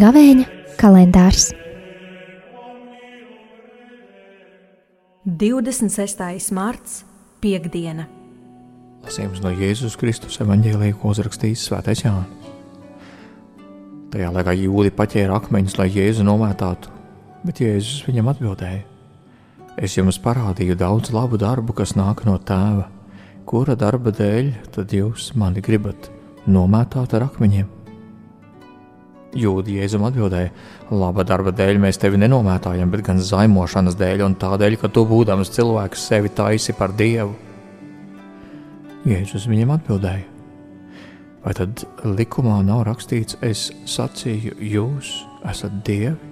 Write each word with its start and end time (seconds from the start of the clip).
Gavēņa 0.00 0.46
kalendārs 0.80 1.50
26. 5.40 6.52
marts, 6.56 7.02
piekdiena. 7.42 8.06
Lasījums 9.04 9.42
no 9.44 9.52
Jēzus 9.52 9.96
Kristus 10.00 10.40
evanģēlīja, 10.40 10.96
ko 11.00 11.12
uzrakstījis 11.12 11.66
Svētais 11.68 12.04
Jānis. 12.04 12.48
Tajā 14.10 14.30
laikā 14.34 14.54
jūdi 14.58 14.92
paķēra 14.96 15.36
akmeņus, 15.38 15.76
lai 15.78 15.88
Jēzu 15.92 16.24
nomētātu, 16.26 16.92
bet 17.46 17.60
Jēzus 17.62 18.04
viņam 18.08 18.30
atbildēja: 18.34 18.84
Es 19.80 19.96
jums 19.96 20.18
parādīju 20.20 20.76
daudz 20.76 21.12
labu 21.14 21.38
darbu, 21.40 21.72
kas 21.76 21.94
nāk 21.96 22.24
no 22.28 22.36
tēva. 22.36 22.88
Kura 23.48 23.74
darba 23.78 24.12
dēļ 24.14 24.50
tad 24.74 24.92
jūs 24.94 25.32
mani 25.38 25.62
gribat 25.64 26.10
nomētāt 26.46 27.14
ar 27.16 27.24
akmeņiem? 27.30 27.68
Jūda 29.40 29.76
Jēzum 29.78 30.04
atbildēja: 30.08 30.50
Laba 30.90 31.24
darba 31.24 31.54
dēļ 31.54 31.78
mēs 31.82 32.00
tevi 32.02 32.18
nenomētājam, 32.20 32.90
bet 32.90 33.04
gan 33.06 33.22
zaimošanas 33.22 33.98
dēļ 33.98 34.24
un 34.26 34.34
tādēļ, 34.38 34.76
ka 34.82 34.90
tu 34.90 35.06
būdams 35.06 35.54
cilvēks 35.54 36.08
sevi 36.10 36.32
taisi 36.34 36.74
par 36.76 36.94
dievu. 36.98 37.36
Jēzus 39.06 39.46
viņam 39.50 39.76
atbildēja: 39.78 40.26
Vai 41.40 41.54
tad 41.56 41.86
likumā 42.04 42.58
nav 42.66 42.84
rakstīts, 42.90 43.38
es 43.40 43.70
sacīju, 43.88 44.58
jūs 44.60 45.14
esat 45.48 45.80
dievi? 45.86 46.29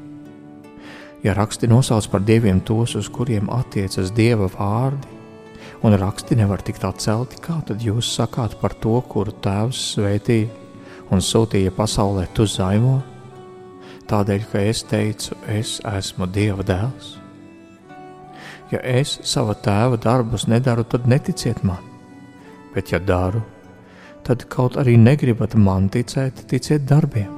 Ja 1.25 1.35
raksti 1.35 1.67
nosauc 1.67 2.07
par 2.13 2.23
dieviem 2.23 2.61
tos, 2.61 2.95
uz 2.95 3.09
kuriem 3.11 3.51
attiecas 3.51 4.13
dieva 4.15 4.47
vārdi, 4.55 5.17
un 5.83 5.97
raksti 5.99 6.39
nevar 6.39 6.63
tikt 6.63 6.87
atcelti, 6.87 7.41
kā 7.43 7.59
tad 7.67 7.83
jūs 7.83 8.13
sakāt 8.15 8.59
par 8.61 8.75
to, 8.79 9.01
kuru 9.11 9.35
tēvs 9.43 9.83
svētīja? 9.97 10.67
un 11.11 11.23
sūtīja 11.25 11.73
pasaulē 11.77 12.27
tu 12.37 12.47
zaimo, 12.49 12.99
tādēļ, 14.09 14.45
ka 14.51 14.65
es 14.71 14.83
teicu, 14.89 15.37
es 15.49 15.79
esmu 15.87 16.29
Dieva 16.33 16.65
dēls. 16.67 17.17
Ja 18.73 18.83
es 18.85 19.15
sava 19.25 19.55
tēva 19.57 19.97
darbus 20.01 20.45
nedaru, 20.49 20.85
tad 20.85 21.09
neticiet 21.09 21.63
man, 21.65 21.81
bet 22.75 22.93
ja 22.93 23.01
daru, 23.01 23.41
tad 24.27 24.45
kaut 24.53 24.77
arī 24.81 24.99
negribat 25.01 25.57
man 25.57 25.89
ticēt, 25.89 26.45
ticiet 26.51 26.85
darbiem, 26.89 27.33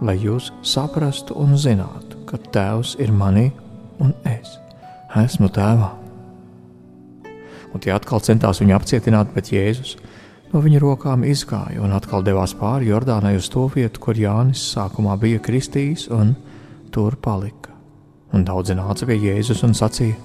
lai 0.00 0.16
jūs 0.22 0.48
saprastu 0.64 1.36
un 1.36 1.52
zinātu, 1.60 2.09
ka 2.30 2.38
tēvs 2.54 2.96
ir 3.02 3.10
manī 3.14 3.48
un 4.00 4.14
es 4.28 4.56
esmu 5.18 5.50
tēvā. 5.50 5.90
Un 7.70 7.82
tie 7.82 7.92
atkal 7.94 8.22
centās 8.22 8.60
viņu 8.62 8.74
apcietināt, 8.76 9.30
bet 9.34 9.52
Jēzus 9.54 9.96
no 10.50 10.62
viņa 10.62 10.80
rokām 10.82 11.24
izgāja 11.26 11.82
un 11.84 11.94
atkal 11.94 12.24
devās 12.26 12.54
pāri 12.58 12.90
Jordānai 12.90 13.36
uz 13.38 13.50
to 13.50 13.66
vietu, 13.74 14.02
kur 14.02 14.18
Jānis 14.18 14.62
sākumā 14.74 15.16
bija 15.20 15.42
kristījis, 15.42 16.08
un 16.14 16.34
tur 16.94 17.18
palika. 17.22 17.74
Un 18.34 18.46
daudzi 18.46 18.76
nāca 18.78 19.06
pie 19.06 19.18
Jēzus 19.18 19.64
un 19.66 19.74
sacīja: 19.74 20.18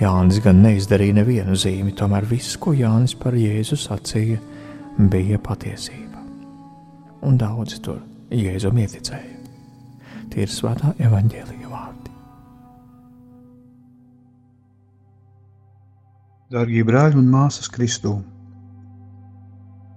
Jānis 0.00 0.40
gan 0.44 0.62
neizdarīja 0.64 1.18
nevienu 1.20 1.56
zīmi, 1.56 1.96
tomēr 1.96 2.28
viss, 2.28 2.56
ko 2.60 2.72
Jānis 2.76 3.16
par 3.16 3.36
Jēzu 3.36 3.76
sacīja, 3.80 4.40
bija 5.00 5.40
patiesība. 5.40 6.24
Un 7.28 7.36
daudzi 7.40 7.82
tur 7.84 8.00
Jēzum 8.32 8.80
ieticēja. 8.80 9.39
Tie 10.30 10.44
ir 10.46 10.50
svētā 10.50 10.92
evaņģēlīja 11.02 11.68
vārdi. 11.70 12.12
Darbie 16.54 16.84
brāļi 16.86 17.18
un 17.18 17.30
māsas 17.32 17.70
Kristū! 17.74 18.12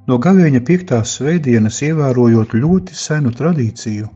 No 0.09 0.17
gavēņa 0.20 0.59
piektās 0.67 1.14
svētdienas 1.20 1.77
ievērojot 1.86 2.55
ļoti 2.58 2.98
senu 2.98 3.32
tradīciju, 3.38 4.10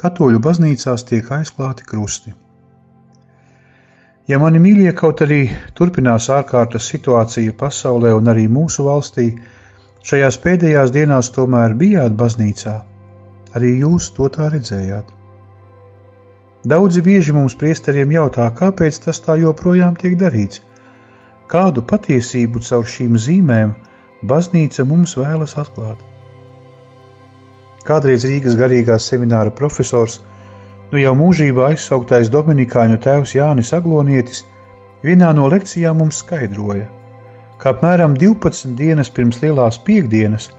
katoļu 0.00 0.40
baznīcās 0.46 1.04
tiek 1.10 1.28
aizklāti 1.36 1.84
krusti. 1.90 2.32
Ja 4.28 4.38
mani 4.40 4.62
mīļie 4.64 4.94
kaut 4.96 5.20
arī 5.26 5.42
turpinās 5.76 6.30
ārkārtas 6.32 6.88
situācija 6.92 7.52
pasaulē 7.58 8.14
un 8.16 8.32
arī 8.32 8.46
mūsu 8.48 8.86
valstī, 8.86 9.28
šajās 10.08 10.38
pēdējās 10.46 10.94
dienās 10.94 11.32
tomēr 11.36 11.74
bijāt 11.82 12.16
baznīcā, 12.16 12.78
arī 13.58 13.74
jūs 13.82 14.12
to 14.16 14.30
tā 14.32 14.48
redzējāt. 14.54 15.10
Daudzi 16.68 17.02
bieži 17.04 17.34
mums 17.36 17.58
priesteriem 17.58 18.14
jautā, 18.16 18.48
kāpēc 18.62 19.02
tas 19.04 19.20
tā 19.26 19.36
joprojām 19.42 19.98
tiek 20.00 20.16
darīts, 20.22 20.62
kādu 21.52 21.84
patiesību 21.92 22.64
caur 22.70 22.88
šīm 22.96 23.20
zīmēm– 23.26 23.76
baznīca 24.22 24.84
mums 24.84 25.14
vēlas 25.16 25.54
atklāt. 25.58 25.98
Kādreiz 27.86 28.26
Rīgas 28.26 28.56
garīgās 28.58 29.06
semināra 29.08 29.50
profesors, 29.54 30.20
nu 30.92 31.00
jau 31.00 31.14
mūžībā 31.16 31.70
aizsauktais 31.72 32.30
Dominikāņu 32.32 32.98
tēvs 33.04 33.34
Jānis 33.36 33.72
Aglonietis, 33.72 34.44
vienā 35.04 35.30
no 35.36 35.48
lekcijām 35.48 36.02
mums 36.02 36.20
skaidroja, 36.24 36.88
ka 37.58 37.72
apmēram 37.72 38.16
12 38.18 38.74
dienas 38.76 39.10
pirms 39.10 39.40
lielās 39.42 39.78
piekdienas, 39.86 40.50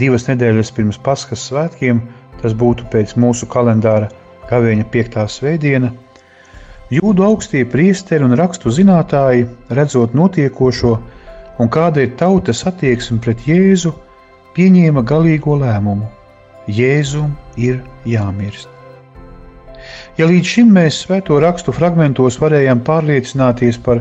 divas 0.00 0.26
nedēļas 0.28 0.72
pirms 0.76 0.98
Paskas 1.02 1.46
svētkiem, 1.48 2.00
tas 2.42 2.54
būtu 2.56 2.86
pēc 2.92 3.16
mūsu 3.20 3.48
kalendāra 3.48 4.10
Kavēņa 4.50 4.86
5. 4.92 5.16
svētdiena, 5.32 5.90
jūdu 6.92 7.24
augstie 7.26 7.64
priesteri 7.66 8.26
un 8.26 8.36
rakstu 8.38 8.70
zinātāji, 8.70 9.48
redzot 9.78 10.14
notiekošo, 10.14 10.92
un 11.58 11.72
kāda 11.72 12.04
ir 12.04 12.14
tautas 12.20 12.62
attieksme 12.68 13.18
pret 13.24 13.42
Jēzu, 13.48 13.94
pieņēma 14.56 15.02
galīgo 15.06 15.56
lēmumu: 15.60 16.06
Jēzum 16.68 17.34
ir 17.56 17.82
jāmirst. 18.04 18.68
Ja 20.18 20.26
līdz 20.28 20.52
šim 20.52 20.70
mēs 20.76 21.02
svēto 21.04 21.38
rakstu 21.42 21.72
fragmentos 21.76 22.38
varējām 22.40 22.80
pārliecināties 22.86 23.78
par 23.84 24.00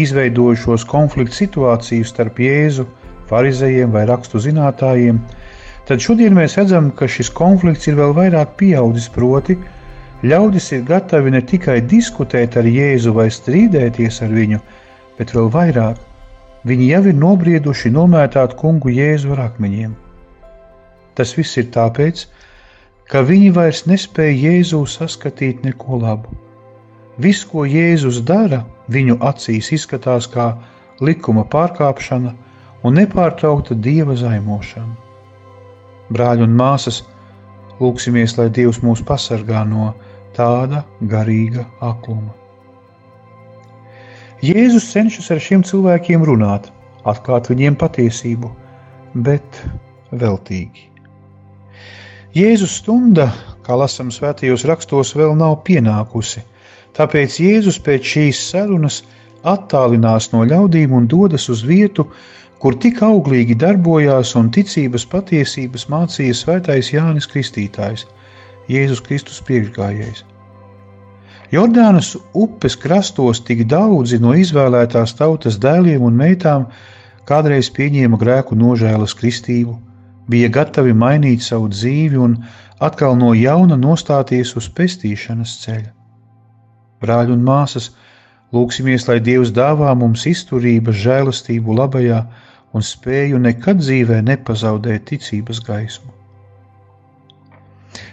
izveidojušos 0.00 0.84
konfliktu 0.88 1.36
situāciju 1.42 2.08
starp 2.08 2.40
Jēzu, 2.42 2.86
farizējiem 3.32 3.96
vai 3.96 4.04
rakstu 4.12 4.42
zinātājiem, 4.44 5.18
tad 5.88 6.04
šodien 6.04 6.36
mēs 6.38 6.54
redzam, 6.60 6.92
ka 6.94 7.08
šis 7.10 7.32
konflikts 7.34 7.90
ir 7.90 7.98
vēl 7.98 8.14
vairāk 8.20 8.54
pieaudzis. 8.60 9.08
Proti, 9.16 9.58
ļaudis 10.22 10.70
ir 10.76 10.86
gatavi 10.92 11.34
ne 11.34 11.42
tikai 11.42 11.80
diskutēt 11.96 12.60
ar 12.60 12.68
Jēzu 12.68 13.16
vai 13.18 13.26
strīdēties 13.32 14.22
ar 14.22 14.38
viņu, 14.38 14.62
bet 15.18 15.34
vēl 15.34 15.50
vairāk 15.52 16.08
Viņi 16.62 16.84
jau 16.92 17.00
ir 17.10 17.16
nobrieduši 17.18 17.90
nomētāt 17.90 18.52
kungu 18.58 18.92
Jēzu 18.94 19.32
ar 19.34 19.48
akmeņiem. 19.48 19.96
Tas 21.18 21.32
viss 21.34 21.58
ir 21.58 21.66
tāpēc, 21.74 22.22
ka 23.10 23.24
viņi 23.26 23.48
vairs 23.56 23.82
nespēja 23.90 24.36
Jēzū 24.44 24.84
saskatīt 24.86 25.64
neko 25.66 25.98
labu. 26.04 26.36
Viss, 27.18 27.42
ko 27.42 27.66
Jēzus 27.66 28.20
dara, 28.28 28.62
viņu 28.94 29.18
acīs 29.26 29.72
izskatās 29.74 30.30
kā 30.30 30.52
likuma 31.02 31.42
pārkāpšana 31.50 32.30
un 32.82 32.98
nepārtraukta 32.98 33.76
dieva 33.78 34.16
zaimošana. 34.18 34.94
Brāļi 36.12 36.46
un 36.46 36.54
māsas, 36.58 37.02
lūksimies, 37.80 38.36
lai 38.38 38.50
Dievs 38.52 38.82
mūs 38.84 39.02
pasargā 39.06 39.64
no 39.68 39.92
tāda 40.36 40.82
garīga 41.08 41.64
akluma. 41.80 42.34
Jēzus 44.42 44.88
cenšas 44.90 45.30
ar 45.30 45.40
šiem 45.42 45.62
cilvēkiem 45.66 46.24
runāt, 46.26 46.66
atklāt 47.06 47.48
viņiem 47.50 47.76
patiesību, 47.78 48.50
bet 49.14 49.60
veltīgi. 50.10 50.88
Jēzus 52.34 52.78
stunda, 52.80 53.28
kā 53.62 53.76
lasām 53.78 54.10
svētajos 54.10 54.64
rakstos, 54.66 55.12
vēl 55.14 55.36
nav 55.38 55.60
pienākusi, 55.68 56.42
tāpēc 56.96 57.38
Jēzus 57.44 57.78
pēc 57.84 58.08
šīs 58.14 58.40
sarunas 58.50 59.02
attālinās 59.46 60.30
no 60.32 60.42
ļaudīm 60.48 60.94
un 60.96 61.06
dodas 61.10 61.48
uz 61.52 61.62
vietu, 61.66 62.08
kur 62.08 62.41
tik 62.70 63.00
auglīgi 63.02 63.56
darbojās 63.58 64.36
un 64.38 64.50
ticības 64.54 65.02
patiesības 65.10 65.88
mācīja 65.90 66.34
svētais 66.38 66.92
Jānis 66.92 67.26
Kristītājs, 67.26 68.04
Jēzus 68.70 69.00
Kristus 69.02 69.40
priekšgājējs. 69.48 70.22
Jordānas 71.52 72.14
upes 72.38 72.76
krastos 72.78 73.42
tik 73.44 73.66
daudzi 73.66 74.20
no 74.22 74.30
izvēlētās 74.38 75.16
tautas 75.18 75.58
dēliem 75.58 76.04
un 76.06 76.14
meitām 76.16 76.68
kādreiz 77.26 77.68
pieņēma 77.74 78.20
grēku 78.22 78.54
nožēlas 78.56 79.16
kristību, 79.18 79.74
bija 80.30 80.48
gatavi 80.48 80.94
mainīt 80.94 81.42
savu 81.42 81.66
dzīvi 81.74 82.22
un 82.28 82.38
atkal 82.78 83.18
no 83.18 83.34
jauna 83.34 83.76
nostāties 83.76 84.54
uz 84.56 84.70
pestīšanas 84.70 85.58
ceļa. 85.64 85.90
Brāļi 87.02 87.34
un 87.34 87.42
māsas, 87.42 87.90
lūksimies, 88.54 89.08
lai 89.10 89.18
Dievs 89.18 89.50
dāvā 89.50 89.92
mums 89.98 90.24
izturību, 90.30 90.94
žēlastību 90.94 91.76
labajā 91.82 92.22
un 92.72 92.84
spēju 92.84 93.40
nekad 93.42 93.80
dzīvē 93.82 94.22
nepazaudēt 94.26 95.08
ticības 95.12 95.60
gaismu. 95.66 96.12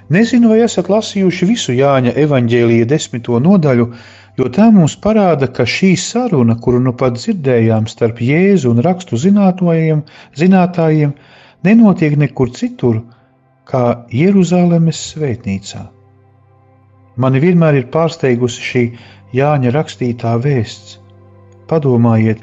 Nezinu, 0.09 0.49
vai 0.51 0.63
esat 0.65 0.89
lasījuši 0.89 1.47
visu 1.47 1.75
Jāņa 1.77 2.15
evaņģēlīja 2.23 2.87
desmito 2.89 3.37
nodaļu, 3.39 3.85
jo 4.39 4.47
tā 4.55 4.69
mums 4.73 4.95
parāda, 5.03 5.47
ka 5.53 5.67
šī 5.69 5.93
saruna, 6.01 6.55
kuru 6.57 6.79
nu 6.81 6.95
pat 6.97 7.19
dzirdējām 7.19 7.85
starp 7.91 8.19
Jēzu 8.25 8.73
un 8.73 8.81
rakstu 8.85 9.19
zinātājiem, 9.21 11.13
nenotiek 11.67 12.17
nekur 12.17 12.51
citur, 12.57 13.03
kā 13.69 13.83
Jeruzalemes 14.09 14.99
svētnīcā. 15.13 15.85
Mani 17.19 17.41
vienmēr 17.43 17.77
ir 17.81 17.89
pārsteigusi 17.93 18.65
šī 18.65 18.83
Jāņa 19.37 19.75
rakstītā 19.75 20.33
vēsts. 20.41 20.97
Padomājiet, 21.69 22.41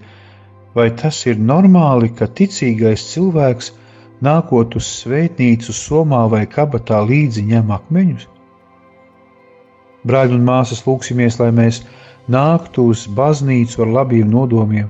vai 0.76 0.90
tas 1.00 1.25
ir 1.26 1.40
normāli, 1.40 2.12
ka 2.14 2.28
ticīgais 2.28 3.08
cilvēks– 3.14 3.73
nākot 4.25 4.76
uz 4.76 4.87
svētnīcu 5.02 5.75
somā 5.76 6.25
vai 6.32 6.46
kabatā 6.49 7.02
līdzi 7.05 7.44
ņem 7.50 7.73
akmeņus? 7.76 8.28
Brāļi 10.06 10.37
un 10.38 10.44
māsas, 10.46 10.84
lūksimies, 10.87 11.40
lai 11.40 11.50
mēs 11.52 11.82
nāktu 12.31 12.88
uz 12.93 13.06
baznīcu 13.19 13.82
ar 13.82 13.93
labiem 13.99 14.31
nodomiem, 14.31 14.88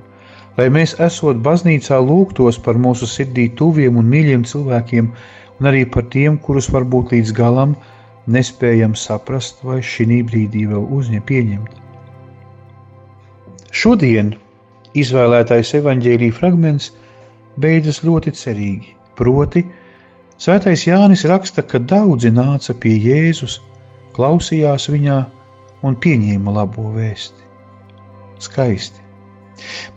lai 0.57 0.69
mēs, 0.73 0.95
esot 1.01 1.41
baznīcā, 1.43 1.99
lūgtos 1.99 2.59
par 2.61 2.77
mūsu 2.77 3.09
sirdī 3.09 3.49
tuviem 3.49 3.97
un 3.97 4.07
mīļiem 4.13 4.45
cilvēkiem, 4.45 5.11
un 5.59 5.71
arī 5.71 5.85
par 5.89 6.05
tiem, 6.13 6.37
kurus 6.37 6.69
varbūt 6.73 7.15
līdz 7.15 7.33
galam 7.33 7.75
nespējam 8.27 8.95
saprast 8.95 9.63
vai 9.63 9.81
šī 9.81 10.21
brīdī 10.29 10.67
vēl 10.69 10.85
uzņemt, 10.93 11.25
pieņemt. 11.25 11.83
Šodien 13.71 14.35
izvēlētais 15.01 15.73
evaņģēlīja 15.79 16.37
fragments 16.37 16.91
beidzas 17.61 18.03
ļoti 18.05 18.33
cerīgi. 18.37 18.95
Proti, 19.17 19.63
Svētais 20.37 20.83
Jānis 20.85 21.23
raksta, 21.25 21.63
ka 21.65 21.79
daudzi 21.81 22.29
nāca 22.29 22.75
pie 22.77 22.93
Jēzus, 23.01 23.55
klausījās 24.13 24.85
viņā 24.93 25.17
un 25.87 25.97
pieņēma 25.97 26.53
labo 26.59 26.91
vēsti. 26.93 27.41
Skaisti! 28.45 29.01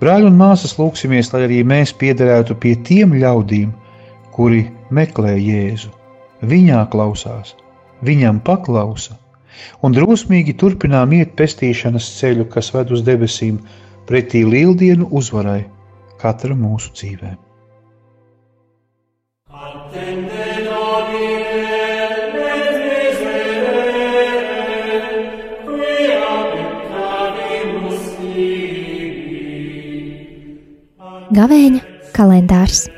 Brāļi 0.00 0.31
un 0.31 0.38
māsas, 0.41 0.79
lūksimies, 0.81 1.29
lai 1.35 1.43
arī 1.44 1.58
mēs 1.61 1.93
piederētu 2.00 2.56
pie 2.62 2.73
tiem 2.88 3.12
ļaudīm, 3.20 3.75
kuri 4.32 4.62
meklē 4.96 5.35
Jēzu, 5.37 5.93
viņā 6.49 6.87
klausās, 6.94 7.53
viņam 8.00 8.41
paklausa 8.46 9.19
un 9.85 9.93
drosmīgi 9.93 10.56
turpinām 10.56 11.12
iet 11.12 11.37
pestīšanas 11.37 12.08
ceļu, 12.17 12.49
kas 12.49 12.73
ved 12.73 12.94
uz 12.96 13.05
debesīm, 13.05 13.61
pretī 14.10 14.40
lieldienu 14.42 15.06
uzvarai 15.14 15.60
katra 16.18 16.56
mūsu 16.58 16.90
dzīvēm. 16.98 17.38
Gavēņa 31.30 31.80
kalendārs 32.10 32.88